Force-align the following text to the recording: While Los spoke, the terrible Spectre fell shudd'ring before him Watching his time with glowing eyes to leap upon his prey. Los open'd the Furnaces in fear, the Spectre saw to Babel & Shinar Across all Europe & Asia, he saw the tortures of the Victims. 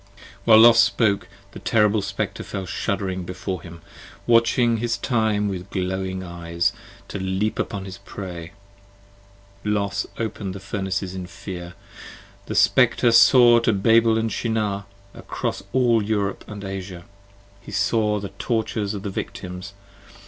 While 0.45 0.57
Los 0.61 0.79
spoke, 0.79 1.27
the 1.51 1.59
terrible 1.59 2.01
Spectre 2.01 2.41
fell 2.43 2.65
shudd'ring 2.65 3.21
before 3.23 3.61
him 3.61 3.83
Watching 4.25 4.77
his 4.77 4.97
time 4.97 5.47
with 5.47 5.69
glowing 5.69 6.23
eyes 6.23 6.73
to 7.09 7.19
leap 7.19 7.59
upon 7.59 7.85
his 7.85 7.99
prey. 7.99 8.53
Los 9.63 10.07
open'd 10.17 10.55
the 10.55 10.59
Furnaces 10.59 11.13
in 11.13 11.27
fear, 11.27 11.75
the 12.47 12.55
Spectre 12.55 13.11
saw 13.11 13.59
to 13.59 13.73
Babel 13.73 14.27
& 14.27 14.27
Shinar 14.29 14.85
Across 15.13 15.65
all 15.71 16.01
Europe 16.01 16.45
& 16.63 16.65
Asia, 16.65 17.05
he 17.61 17.71
saw 17.71 18.19
the 18.19 18.29
tortures 18.39 18.95
of 18.95 19.03
the 19.03 19.11
Victims. 19.11 19.75